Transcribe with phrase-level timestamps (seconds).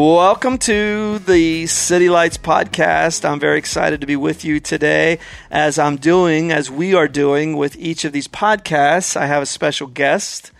[0.00, 3.22] Welcome to the City Lights podcast.
[3.22, 5.18] I'm very excited to be with you today.
[5.50, 9.46] As I'm doing, as we are doing with each of these podcasts, I have a
[9.46, 10.52] special guest.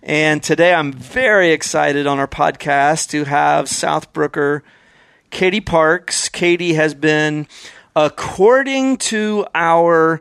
[0.00, 4.62] And today I'm very excited on our podcast to have Southbrooker
[5.30, 6.28] Katie Parks.
[6.28, 7.48] Katie has been,
[7.96, 10.20] according to our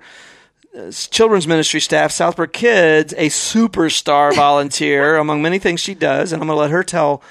[0.76, 6.34] uh, children's ministry staff, Southbrook Kids, a superstar volunteer among many things she does.
[6.34, 7.22] And I'm going to let her tell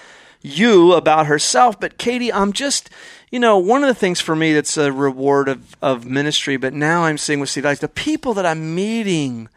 [0.43, 1.79] you about herself.
[1.81, 2.91] But Katie, I'm just,
[3.31, 6.75] you know, one of the things for me that's a reward of, of ministry, but
[6.75, 9.49] now I'm seeing with City Lights, the people that I'm meeting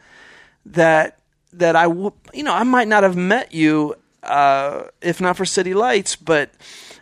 [0.66, 1.20] that,
[1.54, 5.74] that I, you know, I might not have met you uh, if not for City
[5.74, 6.52] Lights, but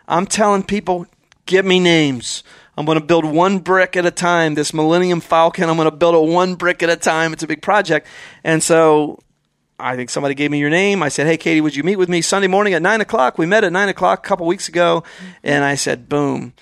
[0.07, 1.07] I'm telling people,
[1.45, 2.43] give me names.
[2.77, 4.55] I'm going to build one brick at a time.
[4.55, 7.33] This Millennium Falcon, I'm going to build it one brick at a time.
[7.33, 8.07] It's a big project.
[8.43, 9.19] And so
[9.79, 11.03] I think somebody gave me your name.
[11.03, 13.45] I said, "Hey, Katie, would you meet with me Sunday morning at nine o'clock?" We
[13.45, 15.03] met at nine o'clock a couple weeks ago,
[15.43, 16.53] and I said, "Boom."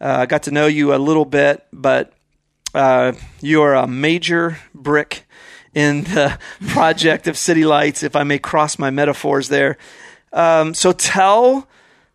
[0.00, 2.14] Uh, I got to know you a little bit, but
[2.74, 5.26] uh, you are a major brick
[5.74, 9.76] in the project of City Lights, if I may cross my metaphors there.
[10.32, 11.68] Um, so tell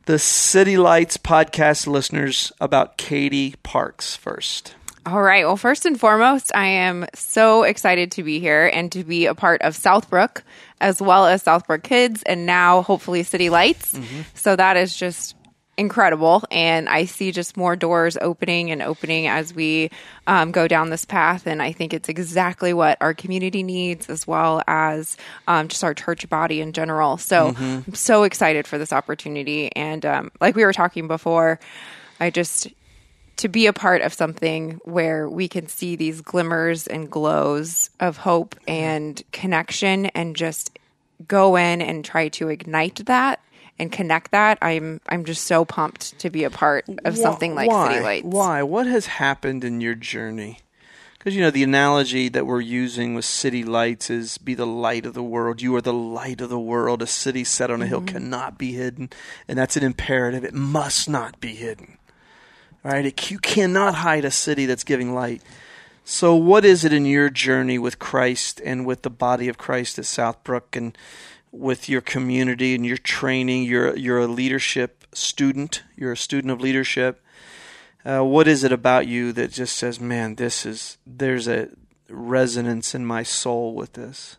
[0.05, 4.75] the City Lights podcast listeners about Katie Parks first.
[5.05, 5.45] All right.
[5.45, 9.35] Well, first and foremost, I am so excited to be here and to be a
[9.35, 10.41] part of Southbrook
[10.81, 13.93] as well as Southbrook Kids and now hopefully City Lights.
[13.93, 14.21] Mm-hmm.
[14.33, 15.35] So that is just
[15.77, 16.43] incredible.
[16.49, 19.91] And I see just more doors opening and opening as we
[20.25, 21.45] um, go down this path.
[21.45, 25.17] And I think it's exactly what our community needs as well as
[25.47, 27.17] um, just our church body in general.
[27.17, 27.89] So mm-hmm.
[27.89, 29.69] I'm so excited for this opportunity.
[29.75, 31.59] And um, like we were talking before,
[32.19, 32.69] I just
[33.37, 38.17] to be a part of something where we can see these glimmers and glows of
[38.17, 40.77] hope and connection and just
[41.27, 43.39] go in and try to ignite that
[43.77, 47.69] and connect that i'm i'm just so pumped to be a part of something like
[47.69, 47.91] why?
[47.93, 48.25] city lights.
[48.25, 48.63] Why?
[48.63, 50.59] What has happened in your journey?
[51.17, 55.07] Because you know the analogy that we're using with city lights is be the light
[55.07, 55.61] of the world.
[55.61, 57.01] You are the light of the world.
[57.01, 57.89] A city set on a mm-hmm.
[57.89, 59.09] hill cannot be hidden
[59.47, 60.43] and that's an imperative.
[60.43, 61.97] It must not be hidden
[62.85, 63.07] right?
[63.07, 65.41] It, you cannot hide a city that's giving light.
[66.03, 69.97] So, what is it in your journey with Christ and with the body of Christ
[69.97, 70.95] at Southbrook and
[71.51, 73.63] with your community and your training?
[73.63, 75.81] You're you're a leadership student.
[75.95, 77.23] You're a student of leadership.
[78.05, 81.69] Uh, what is it about you that just says, "Man, this is there's a
[82.07, 84.37] resonance in my soul with this"?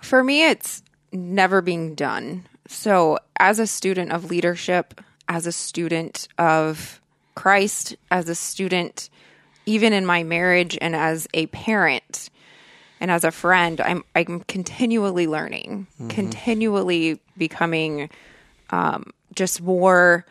[0.00, 0.82] For me, it's
[1.12, 2.46] never being done.
[2.66, 7.00] So, as a student of leadership, as a student of
[7.34, 9.10] Christ as a student,
[9.66, 12.30] even in my marriage and as a parent
[13.00, 16.08] and as a friend, I'm I'm continually learning, mm-hmm.
[16.08, 18.08] continually becoming
[18.70, 20.24] um, just more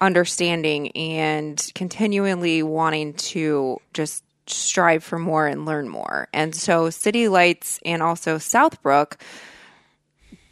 [0.00, 6.28] understanding and continually wanting to just strive for more and learn more.
[6.32, 9.14] And so City Lights and also Southbrook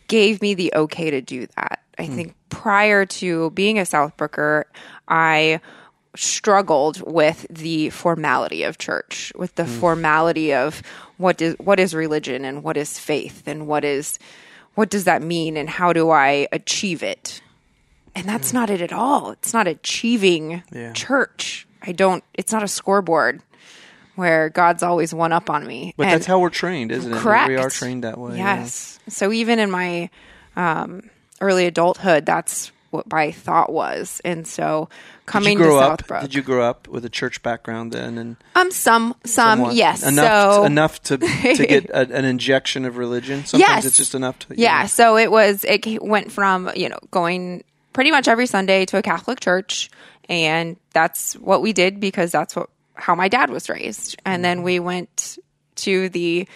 [0.09, 1.83] gave me the okay to do that.
[1.99, 2.15] I mm.
[2.15, 4.65] think prior to being a Southbrooker,
[5.09, 5.61] I
[6.15, 9.81] struggled with the formality of church, with the mm.
[9.81, 10.83] formality of
[11.17, 14.19] what is what is religion and what is faith and what is
[14.75, 17.41] what does that mean and how do I achieve it?
[18.15, 18.55] And that's mm.
[18.55, 19.31] not it at all.
[19.31, 20.93] It's not achieving yeah.
[20.93, 21.67] church.
[21.83, 23.43] I don't it's not a scoreboard
[24.15, 25.95] where God's always one up on me.
[25.97, 27.25] But and that's how we're trained, isn't it?
[27.25, 28.37] We are trained that way.
[28.37, 28.99] Yes.
[29.07, 29.13] Yeah.
[29.13, 30.11] So even in my
[30.55, 31.09] um,
[31.41, 34.21] early adulthood, that's what my thought was.
[34.25, 34.89] And so
[35.27, 36.21] coming to Southbrook.
[36.21, 38.19] Did you grow up with a church background then?
[38.19, 40.03] And um, some, some, yes.
[40.03, 43.45] Enough, so enough to to get a, an injection of religion.
[43.45, 43.85] Sometimes yes.
[43.87, 44.55] it's just enough to.
[44.57, 44.83] Yeah.
[44.83, 44.87] Know.
[44.89, 45.65] So it was.
[45.65, 47.65] It went from you know going
[47.95, 49.91] pretty much every Sunday to a Catholic church,
[50.29, 54.21] and that's what we did because that's what how my dad was raised.
[54.27, 55.39] And then we went
[55.77, 56.47] to the.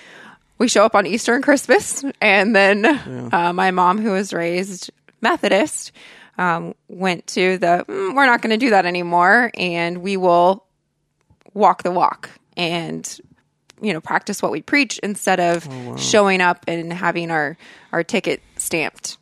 [0.58, 3.28] We show up on Easter and Christmas, and then yeah.
[3.30, 4.90] uh, my mom, who was raised
[5.20, 5.92] Methodist,
[6.38, 10.64] um, went to the mm, we're not going to do that anymore and we will
[11.54, 13.20] walk the walk and
[13.80, 15.96] you know practice what we preach instead of oh, wow.
[15.96, 17.56] showing up and having our
[17.92, 19.18] our ticket stamped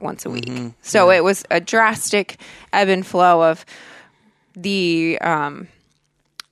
[0.00, 0.68] once a week mm-hmm.
[0.82, 1.18] so yeah.
[1.18, 2.40] it was a drastic
[2.72, 3.64] ebb and flow of
[4.54, 5.68] the um,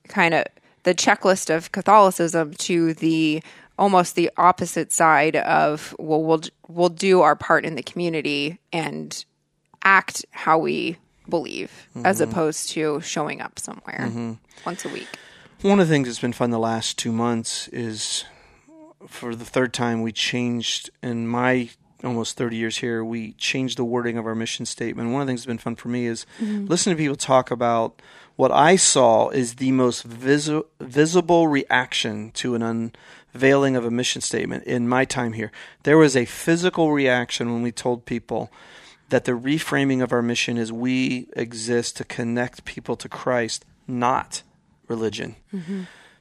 [0.08, 0.44] kind of
[0.82, 3.42] the checklist of catholicism to the
[3.78, 9.24] almost the opposite side of well we'll we'll do our part in the community and
[9.82, 10.96] act how we
[11.28, 12.06] believe mm-hmm.
[12.06, 14.32] as opposed to showing up somewhere mm-hmm.
[14.64, 15.08] once a week.
[15.62, 18.24] One of the things that's been fun the last two months is
[19.06, 21.70] for the third time we changed in my
[22.04, 25.10] almost 30 years here, we changed the wording of our mission statement.
[25.10, 28.00] One of the things that's been fun for me is listening to people talk about
[28.36, 32.62] what I saw is the most visi- visible reaction to an
[33.34, 35.50] unveiling of a mission statement in my time here.
[35.84, 38.52] There was a physical reaction when we told people
[39.08, 44.42] that the reframing of our mission is we exist to connect people to Christ, not
[44.88, 45.36] religion.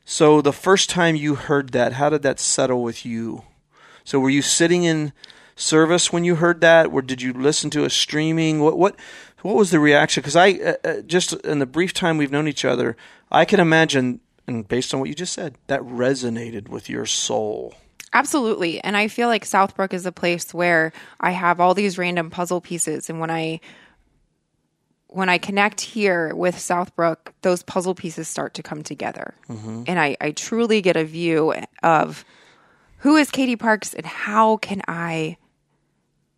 [0.06, 3.44] So the first time you heard that, how did that settle with you?
[4.04, 5.14] So were you sitting in
[5.56, 8.60] service when you heard that, or did you listen to a streaming?
[8.60, 8.96] What what
[9.42, 10.22] what was the reaction?
[10.22, 12.96] Because I uh, uh, just in the brief time we've known each other,
[13.32, 17.74] I can imagine, and based on what you just said, that resonated with your soul.
[18.16, 18.82] Absolutely.
[18.82, 22.62] And I feel like Southbrook is a place where I have all these random puzzle
[22.62, 23.60] pieces and when I
[25.08, 29.34] when I connect here with Southbrook, those puzzle pieces start to come together.
[29.88, 31.54] And I, I truly get a view
[31.84, 32.26] of
[32.98, 35.38] who is Katie Parks and how can I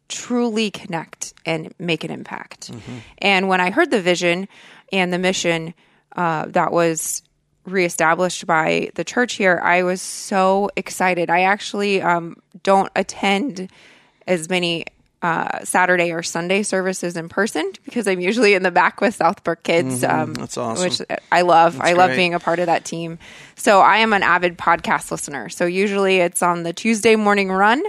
[0.09, 2.69] truly connect and make an impact.
[3.17, 4.47] And when I heard the vision
[4.91, 5.73] and the mission
[6.15, 7.23] uh, that was
[7.67, 11.29] reestablished by the church here, I was so excited.
[11.29, 13.69] I actually um, don't attend
[14.25, 14.85] as many
[15.21, 19.63] uh, Saturday or Sunday services in person because I'm usually in the back with Southbrook
[19.63, 20.03] kids.
[20.03, 20.89] Um, That's awesome.
[20.89, 21.79] Which I love.
[21.81, 22.17] I love great.
[22.17, 23.17] being a part of that team.
[23.55, 25.49] So I am an avid podcast listener.
[25.49, 27.81] So usually it's on the Tuesday morning run.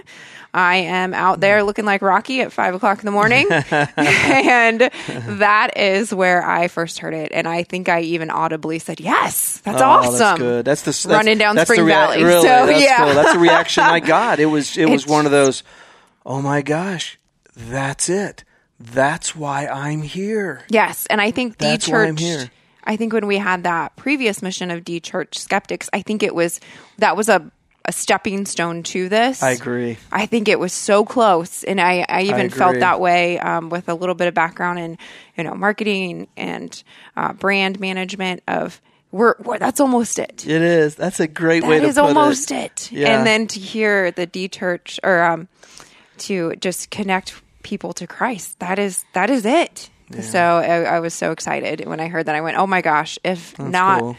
[0.54, 3.46] I am out there looking like Rocky at five o'clock in the morning.
[3.52, 7.32] and that is where I first heard it.
[7.32, 10.18] And I think I even audibly said, Yes, that's Oh, awesome.
[10.18, 10.64] That's good.
[10.64, 12.24] That's the that's, Running down that's Spring the Valley.
[12.24, 13.04] Really, So, that's yeah.
[13.04, 13.14] cool.
[13.14, 14.40] That's the reaction I got.
[14.40, 15.62] It was it was It's- one of those.
[16.28, 17.18] Oh my gosh,
[17.56, 18.44] that's it.
[18.78, 20.60] That's why I'm here.
[20.68, 22.20] Yes, and I think D That's why I'm Church.
[22.20, 22.50] here.
[22.84, 26.34] I think when we had that previous mission of D Church Skeptics, I think it
[26.34, 26.60] was
[26.98, 27.50] that was a
[27.86, 29.42] a stepping stone to this.
[29.42, 29.96] I agree.
[30.12, 33.88] I think it was so close, and I, I even felt that way um, with
[33.88, 34.98] a little bit of background in
[35.38, 36.82] you know marketing and
[37.16, 38.42] uh, brand management.
[38.46, 40.46] Of we're, we're that's almost it.
[40.46, 40.94] It is.
[40.94, 42.90] That's a great way That to is put almost it.
[42.90, 42.92] it.
[42.92, 43.16] Yeah.
[43.16, 45.48] And then to hear the D Church or um,
[46.20, 48.58] to just connect people to Christ.
[48.60, 49.90] That is that is it.
[50.22, 52.34] So I, I was so excited when I heard that.
[52.34, 53.18] I went, "Oh my gosh!
[53.22, 54.16] If not cool.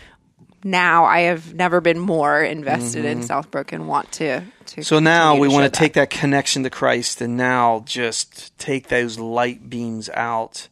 [0.63, 3.31] now, I have never been more invested in mm-hmm.
[3.31, 7.21] Southbrook and want to." to So now we want to take that connection to Christ
[7.21, 10.67] and now just take those light beams out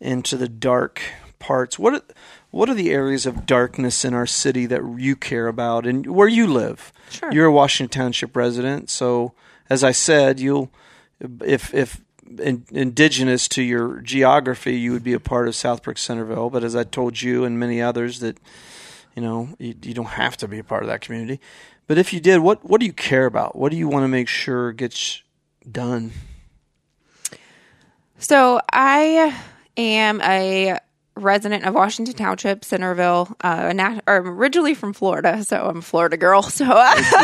[0.00, 1.00] into the dark
[1.38, 1.78] parts.
[1.78, 2.02] What are,
[2.50, 6.28] what are the areas of darkness in our city that you care about and where
[6.28, 6.92] you live?
[7.10, 7.32] Sure.
[7.32, 9.32] You're a Washington Township resident, so
[9.70, 10.70] as I said, you'll
[11.42, 12.00] if if
[12.38, 16.50] in, indigenous to your geography, you would be a part of Southbrook Centerville.
[16.50, 18.38] But as I told you and many others, that
[19.14, 21.40] you know you, you don't have to be a part of that community.
[21.86, 23.56] But if you did, what what do you care about?
[23.56, 25.22] What do you want to make sure gets
[25.70, 26.12] done?
[28.18, 29.38] So I
[29.76, 30.78] am a
[31.16, 36.16] resident of Washington Township, Centerville, uh, nat- or originally from Florida, so I'm a Florida
[36.16, 36.42] girl.
[36.54, 36.70] So We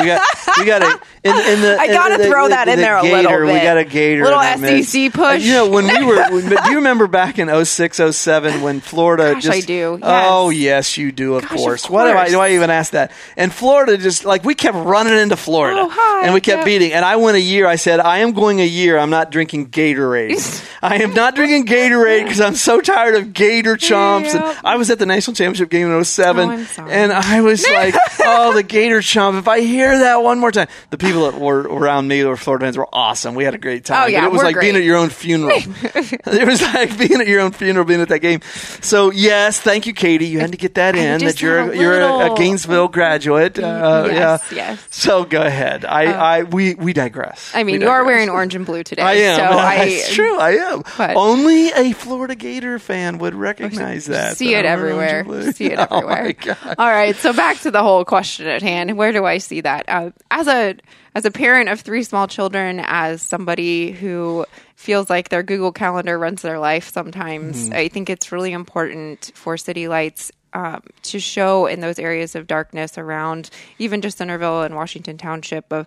[0.06, 0.22] got
[0.58, 3.02] we got a in, in the I gotta in throw that in the there a
[3.02, 4.88] gator, little We got a gator, Little in that mix.
[4.88, 5.42] SEC push.
[5.44, 6.16] You know when we were.
[6.30, 9.34] when- do you remember back in 06, 07 when Florida?
[9.34, 10.60] Gosh, just, I do, Oh yes.
[10.62, 11.34] yes, you do.
[11.34, 11.90] Of Gosh, of course.
[11.90, 12.30] Why do I course.
[12.30, 13.12] do I even ask that?
[13.36, 16.64] And Florida just like we kept running into Florida, Oh, hi, and we kept yeah.
[16.64, 16.92] beating.
[16.92, 17.66] And I went a year.
[17.66, 18.98] I said I am going a year.
[18.98, 20.66] I'm not drinking Gatorade.
[20.82, 24.32] I am not drinking Gatorade because I'm so tired of Gator chomps.
[24.32, 24.34] Yep.
[24.34, 27.94] And I was at the national championship game in 07, Oh, and I was like,
[28.20, 29.38] oh, the Gator chomp.
[29.38, 32.36] If I hear that one more time, the people that were around me that were
[32.36, 33.34] Florida fans were awesome.
[33.34, 34.04] We had a great time.
[34.04, 35.58] Oh, yeah, but it was like being at your own funeral.
[35.62, 38.40] it was like being at your own funeral, being at that game.
[38.82, 40.26] So yes, thank you, Katie.
[40.26, 43.58] You had to get that in just that you're a you're a, a Gainesville graduate.
[43.58, 44.56] Uh, Yes, yeah.
[44.72, 44.86] yes.
[44.90, 45.84] So go ahead.
[45.84, 47.50] I, I we we digress.
[47.54, 49.02] I mean, you are wearing orange and blue today.
[49.02, 49.36] I am.
[49.36, 50.38] So I it's true.
[50.38, 50.82] I am.
[50.98, 54.36] But- Only a Florida Gator fan would recognize that.
[54.36, 55.52] see it everywhere.
[55.52, 56.32] See it Oh, everywhere.
[56.32, 56.74] God.
[56.78, 58.96] All right, so back to the whole question at hand.
[58.96, 59.84] Where do I see that?
[59.88, 60.76] Uh, as a
[61.14, 64.46] as a parent of three small children, as somebody who
[64.76, 67.74] feels like their Google Calendar runs their life, sometimes Mm-hmm.
[67.74, 72.46] I think it's really important for City Lights um, to show in those areas of
[72.46, 75.86] darkness around even just Centerville and Washington Township of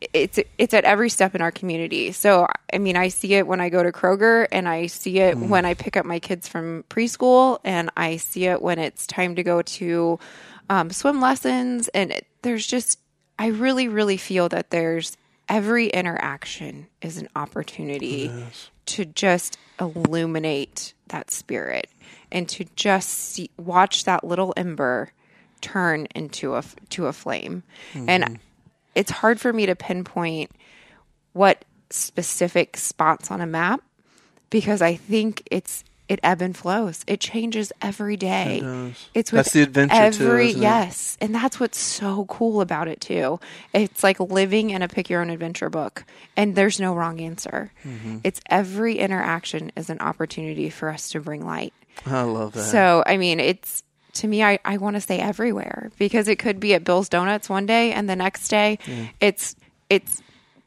[0.00, 2.12] it's it's at every step in our community.
[2.12, 5.36] So I mean, I see it when I go to Kroger, and I see it
[5.36, 9.36] when I pick up my kids from preschool, and I see it when it's time
[9.36, 10.18] to go to
[10.70, 11.88] um, swim lessons.
[11.88, 12.98] And it, there's just,
[13.38, 15.16] I really, really feel that there's
[15.48, 18.30] every interaction is an opportunity
[18.86, 21.88] to just illuminate that spirit
[22.30, 25.10] and to just see, watch that little ember
[25.60, 27.62] turn into a to a flame.
[27.94, 28.34] And mm-hmm.
[28.94, 30.50] it's hard for me to pinpoint
[31.32, 33.82] what specific spots on a map
[34.50, 37.04] because I think it's it ebb and flows.
[37.06, 38.92] It changes every day.
[39.14, 40.56] It's with That's the adventure too, every it?
[40.56, 43.38] yes, and that's what's so cool about it too.
[43.74, 46.04] It's like living in a pick your own adventure book,
[46.36, 47.72] and there's no wrong answer.
[47.84, 48.18] Mm-hmm.
[48.24, 51.74] It's every interaction is an opportunity for us to bring light.
[52.06, 52.62] I love that.
[52.62, 53.82] So, I mean, it's
[54.14, 57.48] to me, I, I want to say everywhere because it could be at Bill's Donuts
[57.48, 58.78] one day, and the next day,
[59.20, 59.54] it's
[59.90, 60.22] it's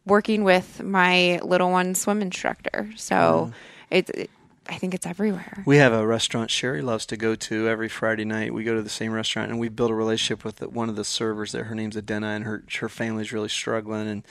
[0.05, 2.91] working with my little one swim instructor.
[2.95, 3.51] So,
[3.89, 4.29] it's it,
[4.67, 5.63] I think it's everywhere.
[5.65, 8.53] We have a restaurant Sherry loves to go to every Friday night.
[8.53, 10.95] We go to the same restaurant, and we've built a relationship with the, one of
[10.95, 11.65] the servers there.
[11.65, 14.23] Her name's Adena, and her her family's really struggling, and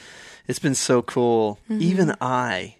[0.46, 1.58] it's been so cool.
[1.68, 1.82] Mm-hmm.
[1.82, 2.76] Even I,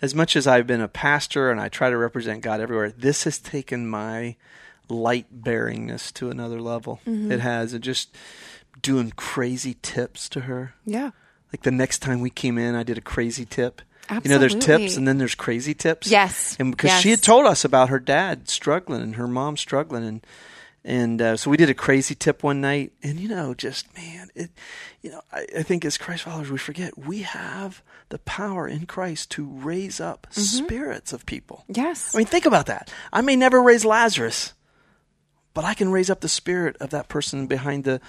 [0.00, 3.24] as much as I've been a pastor and I try to represent God everywhere, this
[3.24, 4.36] has taken my
[4.88, 7.00] light bearingness to another level.
[7.06, 7.30] Mm-hmm.
[7.30, 7.74] It has.
[7.74, 8.16] It just
[8.80, 10.74] doing crazy tips to her.
[10.84, 11.10] Yeah.
[11.52, 13.82] Like the next time we came in, I did a crazy tip.
[14.10, 16.10] You know, there's tips and then there's crazy tips.
[16.10, 16.56] Yes.
[16.58, 20.26] And because she had told us about her dad struggling and her mom struggling, and
[20.84, 24.28] and uh, so we did a crazy tip one night, and you know, just man,
[24.34, 24.50] it,
[25.02, 28.86] you know, I, I think as Christ followers, we forget we have the power in
[28.86, 30.64] Christ to raise up Mm-hmm.
[30.66, 31.64] spirits of people.
[31.68, 32.14] Yes.
[32.14, 32.90] I mean, think about that.
[33.12, 34.54] I may never raise Lazarus,
[35.52, 38.00] but I can raise up the spirit of that person behind the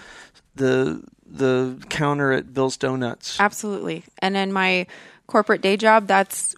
[0.55, 3.39] the the counter at Bill's Donuts.
[3.39, 4.03] Absolutely.
[4.19, 4.87] And in my
[5.29, 6.55] corporate day job, that's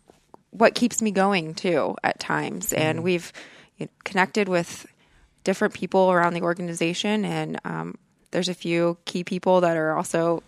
[0.51, 2.69] what keeps me going too at times.
[2.69, 2.81] Mm-hmm.
[2.81, 3.31] And we've
[3.77, 4.87] you know, connected with
[5.43, 7.25] different people around the organization.
[7.25, 7.95] And um,
[8.31, 10.41] there's a few key people that are also,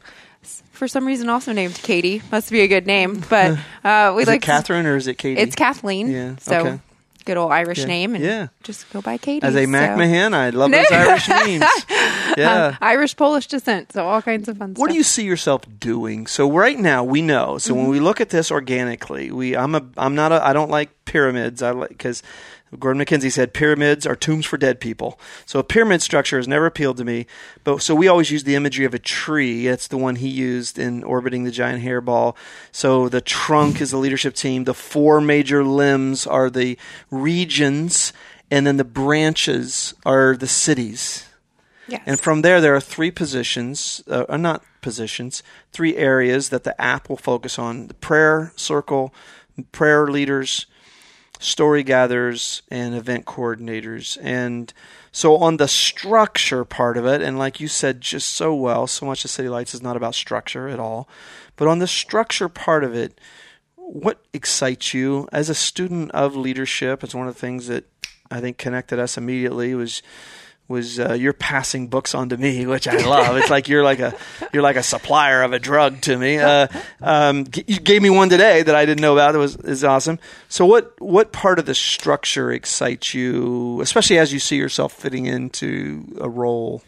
[0.72, 2.22] for some reason, also named Katie.
[2.32, 3.22] Must be a good name.
[3.30, 5.40] But uh, we Is like it Catherine or is it Katie?
[5.42, 6.10] it's Kathleen.
[6.10, 6.80] Yeah, So okay.
[7.26, 7.86] good old Irish Yeah.
[7.86, 8.16] name.
[8.16, 8.48] And Yeah.
[8.64, 9.46] just go by Katie.
[9.46, 11.64] As a So- McMahon, I love those Irish names.
[12.34, 12.78] Um, yeah.
[12.82, 13.92] Irish Polish descent.
[13.92, 14.82] So all kinds of fun what stuff.
[14.82, 16.28] What do you see yourself doing?
[16.28, 17.58] So right now we know.
[17.58, 18.06] So when we mm-hmm.
[18.06, 21.62] look at this organically, we I'm a I'm not a I don't like pyramids.
[21.62, 22.24] I like because
[22.80, 25.20] Gordon MacKenzie said pyramids are tombs for dead people.
[25.46, 27.26] So a pyramid structure has never appealed to me.
[27.64, 29.68] But so we always use the imagery of a tree.
[29.68, 32.36] That's the one he used in orbiting the giant hairball.
[32.72, 34.64] So the trunk is the leadership team.
[34.64, 36.78] The four major limbs are the
[37.12, 38.14] regions,
[38.50, 41.28] and then the branches are the cities.
[41.88, 42.02] Yes.
[42.06, 46.80] And from there, there are three positions, uh, uh, not positions, three areas that the
[46.82, 49.14] app will focus on the prayer circle,
[49.72, 50.66] prayer leaders,
[51.40, 54.18] story gatherers, and event coordinators.
[54.22, 54.74] And
[55.12, 59.06] so, on the structure part of it, and like you said just so well, so
[59.06, 61.08] much of City Lights is not about structure at all.
[61.56, 63.20] But on the structure part of it,
[63.76, 67.04] what excites you as a student of leadership?
[67.04, 67.86] It's one of the things that
[68.32, 70.02] I think connected us immediately was
[70.68, 73.36] was uh, you're passing books on to me, which I love.
[73.38, 74.16] it's like you're like a
[74.54, 76.38] you're like a supplier of a drug to me.
[76.38, 76.68] Uh,
[77.02, 79.36] um, g- you gave me one today that I didn't know about.
[79.36, 80.20] It was is awesome.
[80.50, 85.26] So what what part of the structure excites you, especially as you see yourself fitting
[85.26, 86.82] into a role?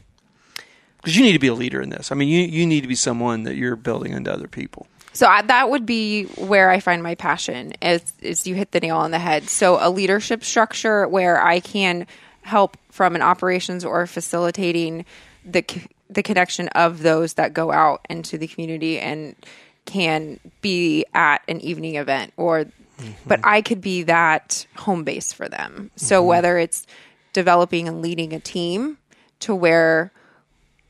[0.97, 2.11] Because you need to be a leader in this.
[2.11, 4.87] I mean, you you need to be someone that you're building into other people.
[5.13, 7.73] So I, that would be where I find my passion.
[7.81, 9.49] Is is you hit the nail on the head.
[9.49, 12.07] So a leadership structure where I can
[12.45, 15.03] help from an operations or facilitating
[15.43, 15.65] the
[16.09, 19.35] the connection of those that go out into the community and
[19.85, 22.65] can be at an evening event or
[23.25, 25.91] but I could be that home base for them.
[25.97, 26.87] So whether it's
[27.33, 28.97] developing and leading a team
[29.41, 30.13] to where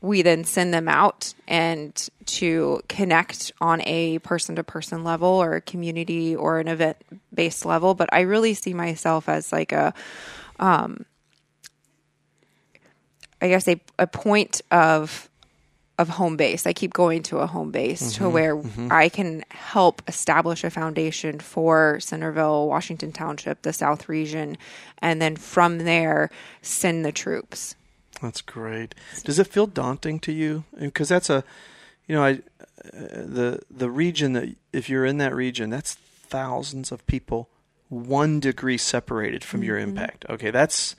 [0.00, 5.54] we then send them out and to connect on a person to person level or
[5.54, 6.98] a community or an event
[7.34, 7.94] based level.
[7.94, 9.92] But I really see myself as like a,
[10.60, 11.04] um,
[13.40, 15.28] I guess a, a point of
[15.98, 16.66] of home base.
[16.66, 18.88] I keep going to a home base to mm-hmm, where mm-hmm.
[18.90, 24.58] I can help establish a foundation for Centerville, Washington Township, the South region,
[24.98, 27.76] and then from there send the troops.
[28.20, 28.94] That's great.
[29.24, 30.64] Does it feel daunting to you?
[30.78, 31.44] Because that's a,
[32.06, 32.40] you know, I, uh,
[33.24, 37.48] the the region that if you're in that region, that's thousands of people,
[37.88, 39.90] one degree separated from your mm-hmm.
[39.90, 40.26] impact.
[40.28, 40.94] Okay, that's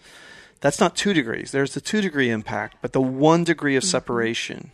[0.59, 1.51] that's not two degrees.
[1.51, 3.89] There's the two degree impact, but the one degree of mm-hmm.
[3.89, 4.71] separation.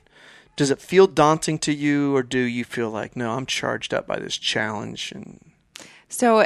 [0.56, 4.06] Does it feel daunting to you, or do you feel like no, I'm charged up
[4.06, 5.12] by this challenge?
[5.12, 5.40] And
[6.10, 6.46] So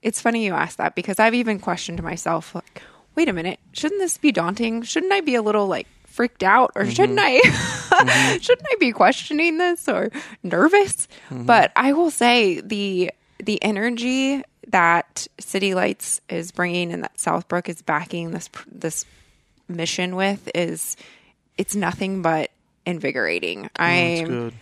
[0.00, 2.82] it's funny you ask that because I've even questioned myself like,
[3.16, 4.82] wait a minute, shouldn't this be daunting?
[4.82, 7.96] Shouldn't I be a little like freaked out or shouldn't mm-hmm.
[7.96, 8.38] I mm-hmm.
[8.38, 10.10] shouldn't I be questioning this or
[10.42, 11.08] nervous?
[11.30, 17.68] But I will say the the energy that City Lights is bringing and that Southbrook
[17.68, 19.04] is backing this this
[19.68, 20.96] mission with is
[21.56, 22.50] it's nothing but
[22.86, 23.64] invigorating.
[23.64, 24.52] Mm, that's I'm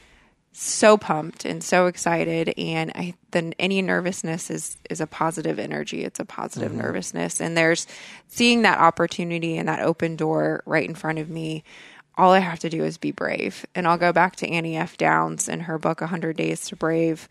[0.52, 6.04] so pumped and so excited and I then any nervousness is is a positive energy.
[6.04, 6.80] It's a positive mm-hmm.
[6.80, 7.86] nervousness and there's
[8.28, 11.62] seeing that opportunity and that open door right in front of me
[12.18, 13.66] all I have to do is be brave.
[13.74, 14.96] And I'll go back to Annie F.
[14.96, 17.28] Downs and her book 100 days to brave.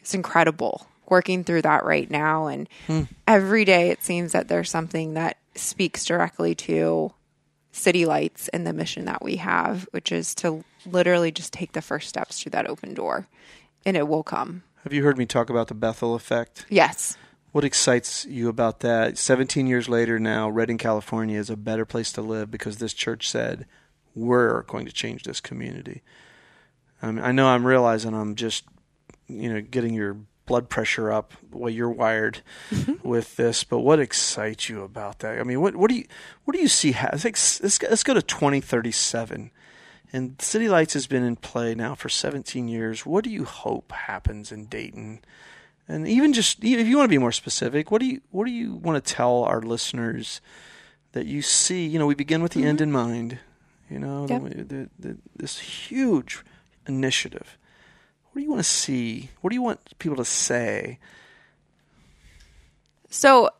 [0.00, 3.02] It's incredible working through that right now and hmm.
[3.28, 7.12] every day it seems that there's something that speaks directly to
[7.70, 11.82] city lights and the mission that we have, which is to literally just take the
[11.82, 13.28] first steps through that open door
[13.84, 14.62] and it will come.
[14.84, 16.64] Have you heard me talk about the Bethel effect?
[16.70, 17.18] Yes.
[17.50, 19.18] What excites you about that?
[19.18, 23.28] 17 years later now, Redding, California is a better place to live because this church
[23.28, 23.66] said,
[24.14, 26.00] we're going to change this community.
[27.02, 28.64] I, mean, I know I'm realizing I'm just,
[29.28, 33.06] you know, getting your blood pressure up the way you're wired mm-hmm.
[33.08, 35.38] with this, but what excites you about that?
[35.38, 36.04] I mean, what, what do you,
[36.44, 36.92] what do you see?
[36.92, 39.50] Ha- let's, let's, go- to 2037.
[40.12, 43.06] And City Lights has been in play now for 17 years.
[43.06, 45.20] What do you hope happens in Dayton?
[45.88, 48.52] And even just if you want to be more specific, what do you what do
[48.52, 50.40] you want to tell our listeners
[51.12, 51.86] that you see?
[51.86, 52.84] You know, we begin with the end mm-hmm.
[52.84, 53.38] in mind.
[53.90, 54.42] You know, Yep.
[54.42, 56.42] the, the, the, this huge
[56.86, 57.58] initiative.
[58.32, 59.28] What do you want to see?
[59.40, 60.98] What do you want people to say?
[63.10, 63.50] So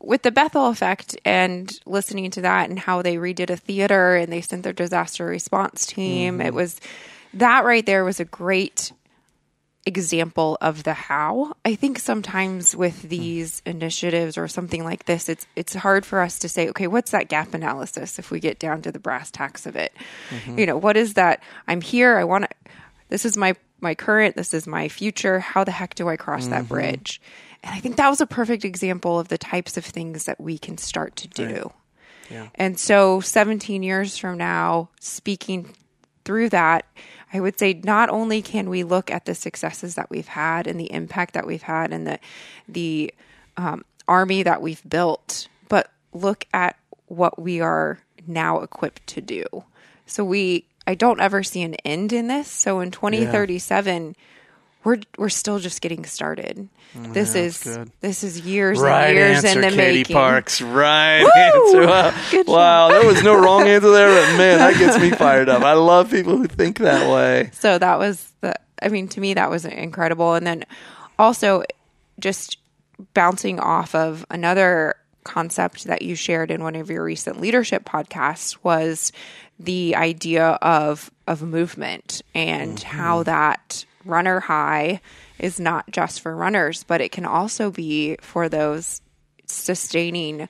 [0.00, 4.30] with the Bethel effect and listening to that and how they redid a theater and
[4.30, 6.56] they sent their disaster response team, it mm-hmm.
[6.56, 6.80] was
[7.34, 8.92] that right there was a great
[9.86, 11.54] example of the how.
[11.64, 13.08] I think sometimes with hmm.
[13.08, 17.12] these initiatives or something like this, it's it's hard for us to say, okay, what's
[17.12, 19.92] that gap analysis if we get down to the brass tacks of it?
[20.28, 20.58] Mm-hmm.
[20.58, 21.42] You know, what is that?
[21.66, 22.18] I'm here.
[22.18, 22.50] I want to.
[23.08, 24.36] This is my my current.
[24.36, 25.40] This is my future.
[25.40, 27.20] How the heck do I cross that bridge?
[27.62, 30.58] And I think that was a perfect example of the types of things that we
[30.58, 31.72] can start to do.
[32.30, 32.48] Yeah.
[32.54, 35.74] And so 17 years from now, speaking
[36.24, 36.84] through that,
[37.32, 40.78] I would say not only can we look at the successes that we've had and
[40.78, 42.18] the impact that we've had and the
[42.68, 43.12] the
[43.56, 46.76] um, army that we've built, but look at
[47.06, 49.44] what we are now equipped to do.
[50.06, 52.48] So we, I don't ever see an end in this.
[52.48, 54.16] So in 2037,
[54.84, 56.66] we're we're still just getting started.
[56.96, 57.92] Mm, this is good.
[58.00, 60.14] this is years and years in the Katie making.
[60.14, 60.62] Parks.
[60.62, 61.30] Right Woo!
[61.34, 61.86] answer.
[61.86, 62.14] Wow.
[62.46, 65.62] Wow, there was no wrong answer there, but man, that gets me fired up.
[65.62, 67.50] I love people who think that way.
[67.52, 70.32] So that was the, I mean, to me, that was incredible.
[70.32, 70.64] And then
[71.18, 71.64] also
[72.18, 72.56] just
[73.12, 74.94] bouncing off of another
[75.28, 79.12] concept that you shared in one of your recent leadership podcasts was
[79.60, 85.00] the idea of, of movement and how that runner high
[85.38, 89.00] is not just for runners, but it can also be for those
[89.46, 90.48] sustaining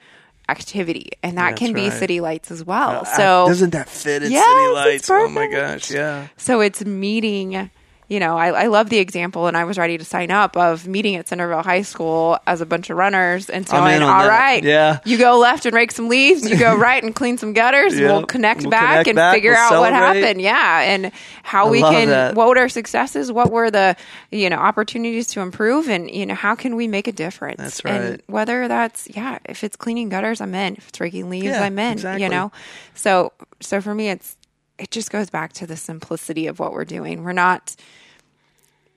[0.49, 1.11] activity.
[1.23, 1.93] And that That's can be right.
[1.99, 3.03] city lights as well.
[3.03, 5.11] Uh, so doesn't that fit in Yes, City Lights?
[5.11, 6.29] Oh my gosh, yeah.
[6.37, 7.71] So it's meeting,
[8.09, 10.87] you know, I, I love the example, and I was ready to sign up of
[10.88, 14.09] meeting at Centerville High School as a bunch of runners and so I'm saying, on
[14.09, 14.29] all that.
[14.29, 15.01] right, Yeah.
[15.05, 18.07] you go left and rake some leaves, you go right and clean some gutters, Yeah.
[18.12, 20.40] we'll connect We'll back connect and back, figure we'll out what happened.
[20.40, 20.81] Yeah.
[20.81, 22.35] And how I we can, that.
[22.35, 23.31] what were our successes?
[23.31, 23.94] What were the,
[24.31, 25.88] you know, opportunities to improve?
[25.90, 27.59] And, you know, how can we make a difference?
[27.59, 28.21] That's And right.
[28.27, 30.77] whether that's, yeah, if it's cleaning gutters, I'm in.
[30.77, 32.23] If it's raking leaves, Yeah, I'm in, exactly.
[32.23, 32.53] you know?
[32.94, 34.35] So, so for me, it's,
[34.79, 37.25] it just goes back to the simplicity of what we're doing.
[37.25, 37.75] We're not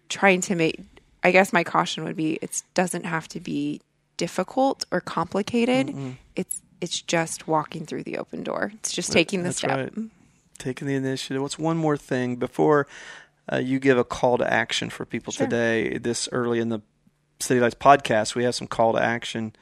[0.09, 0.79] trying to make
[1.23, 3.81] I guess my caution would be it doesn't have to be
[4.17, 5.95] difficult or complicated.
[6.35, 8.71] It's it's just walking through the open door.
[8.75, 9.69] It's just taking the That's step.
[9.95, 10.09] right.
[10.57, 11.41] Taking the initiative.
[11.41, 12.87] What's one more thing before
[13.51, 15.45] uh, you give a call to action for people Sure.
[15.45, 15.97] today?
[15.99, 16.81] This early in the
[17.39, 19.53] City Lights podcast, we have some call to action.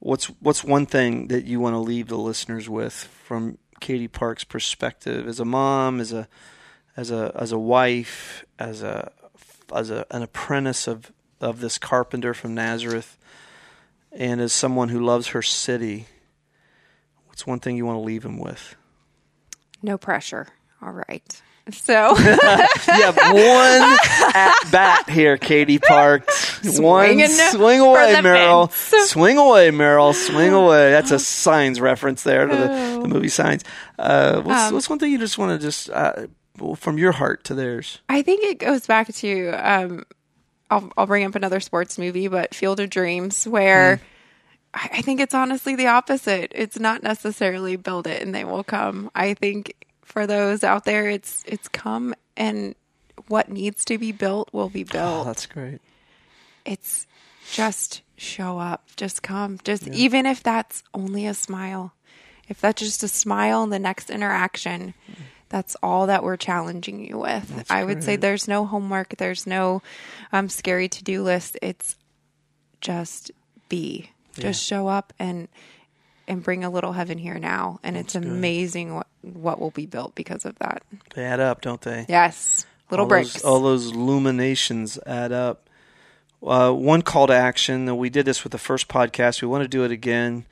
[0.00, 4.44] What's what's one thing that you want to leave the listeners with from Katie Park's
[4.44, 6.28] perspective as a mom, as a
[6.96, 9.12] as a as a wife, as a
[9.74, 13.16] as a, an apprentice of of this carpenter from Nazareth,
[14.12, 16.06] and as someone who loves her city?
[17.26, 18.74] What's one thing you want to leave him with?
[19.82, 20.48] No pressure.
[20.82, 21.42] All right.
[21.72, 23.98] So You have one
[24.34, 26.78] at bat here, Katie Parks.
[26.78, 28.68] one swing away, Merrill.
[28.68, 29.10] fence.
[29.10, 30.12] Swing away, Merrill.
[30.14, 30.90] Swing away.
[30.90, 33.64] That's a Signs reference there to the, the movie Signs.
[33.98, 36.26] Uh, what's, Um, what's one thing you just want to just uh,
[36.76, 37.98] from your heart to theirs?
[38.08, 40.04] I think it goes back to um
[40.70, 44.00] I'll I'll bring up another sports movie, but Field of Dreams, where
[44.74, 46.52] I, I think it's honestly the opposite.
[46.54, 49.10] It's not necessarily build it and they will come.
[49.14, 49.74] I think
[50.08, 52.74] for those out there it's it's come and
[53.28, 55.20] what needs to be built will be built.
[55.20, 55.80] Oh, that's great.
[56.64, 57.06] it's
[57.52, 61.92] just show up, just come, just even if that's only a smile,
[62.48, 64.94] if that's just a smile in the next interaction,
[65.50, 67.64] That's all that we're challenging you with.
[67.70, 69.80] I would say there's no homework, there's no
[70.30, 71.56] um, scary to do list.
[71.62, 71.96] It's
[72.82, 73.30] just
[73.68, 74.10] be.
[74.34, 75.48] Just show up and
[76.28, 77.80] and bring a little heaven here now.
[77.82, 80.82] And it's amazing what what will be built because of that.
[81.14, 82.06] They add up, don't they?
[82.08, 82.66] Yes.
[82.90, 83.34] Little all bricks.
[83.34, 85.68] Those, all those illuminations add up.
[86.40, 89.42] Uh, one call to action, and we did this with the first podcast.
[89.42, 90.46] We want to do it again,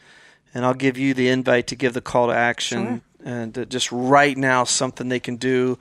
[0.53, 3.93] and I'll give you the invite to give the call to action, and uh, just
[3.93, 5.79] right now something they can do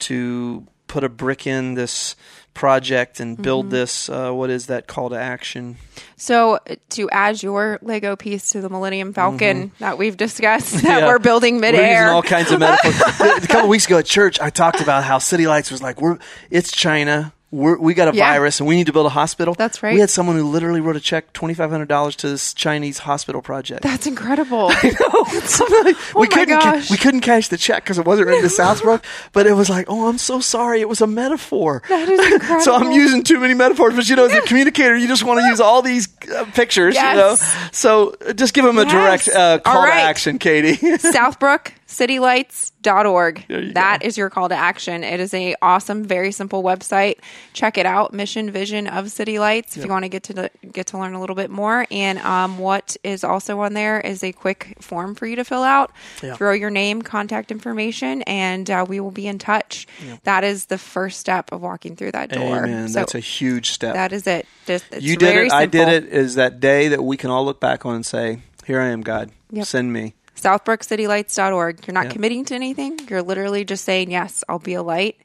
[0.00, 2.16] to put a brick in this
[2.56, 3.70] project and build Mm-hmm.
[3.74, 4.08] this.
[4.08, 5.76] Uh, what is that call to action?
[6.16, 6.58] So
[6.90, 10.86] to add your Lego piece to the Millennium Falcon that we've discussed that Mm-hmm.
[10.88, 11.06] Yeah.
[11.06, 12.10] we're building We're using midair.
[12.10, 13.00] all kinds of metaphors.
[13.44, 16.18] a couple weeks ago at church, I talked about how City Lights was like, "We're
[16.50, 17.32] it's China.
[17.56, 18.28] We're, we got a Yeah.
[18.32, 19.94] virus, and we need to build a hospital." That's right.
[19.94, 22.98] We had someone who literally wrote a check twenty five hundred dollars to this Chinese
[22.98, 23.82] hospital project.
[23.82, 24.68] That's incredible.
[24.82, 26.90] we my couldn't ca- gosh.
[26.90, 29.86] we couldn't cash the check because it wasn't written to Southbrook, but it was like,
[29.88, 30.80] "Oh, I'm so sorry.
[30.80, 32.60] It was a metaphor." That is incredible.
[32.62, 35.40] so I'm using too many metaphors, but you know, as a communicator, you just want
[35.40, 37.14] to use all these uh, pictures, Yes.
[37.14, 37.68] you know.
[37.72, 38.92] So uh, just give them a Yes.
[38.92, 39.94] direct uh, call right.
[39.94, 40.76] to action, Katie.
[40.76, 43.44] Southbrook citylights.org.
[43.48, 44.06] you That go.
[44.06, 45.04] is your call to action.
[45.04, 47.16] It is a awesome, very simple website.
[47.52, 48.12] Check it out.
[48.12, 51.14] Mission vision of City Lights if you want to get to the, get to learn
[51.14, 51.86] a little bit more.
[51.90, 55.62] And um, what is also on there is a quick form for you to fill
[55.62, 55.92] out.
[56.22, 56.34] Yeah.
[56.34, 59.86] Throw your name, contact information, and uh, we will be in touch.
[60.24, 62.64] That is the first step of walking through that door.
[62.64, 62.88] Amen.
[62.88, 63.94] So That's a huge step.
[63.94, 64.46] that is it.
[64.66, 65.52] Just, it's you did it.
[65.52, 66.04] I did it.
[66.06, 69.02] Is that day that we can all look back on and say, "Here I am,
[69.02, 69.30] God.
[69.50, 69.66] Yep.
[69.66, 71.86] Send me." southbrookcitylights.org.
[71.86, 72.12] You're not Yep.
[72.12, 72.98] committing to anything.
[73.08, 75.16] You're literally just saying, yes, I'll be a light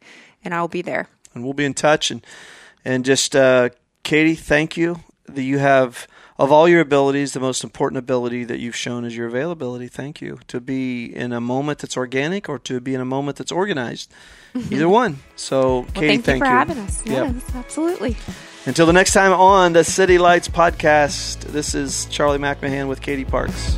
[0.44, 1.08] and I'll be there.
[1.34, 2.12] and we'll be in touch.
[2.12, 2.26] And
[2.84, 3.70] and just uh,
[4.04, 6.08] Katie, thank you that you have
[6.40, 9.88] of all your abilities, the most important ability that you've shown is your availability.
[9.88, 13.38] Thank you to be in a moment that's organic or to be in a moment
[13.38, 14.12] that's organized.
[14.72, 15.20] Either one.
[15.36, 17.06] So, Well, Katie, thank, thank you for having us.
[17.06, 17.36] Yep.
[17.56, 18.18] Absolutely.
[18.66, 23.26] Until the next time on the City Lights podcast, this is Charlie McMahon with Katie
[23.26, 23.78] Parks.